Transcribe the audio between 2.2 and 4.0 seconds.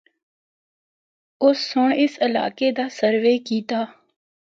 علاقے the survey کیتا۔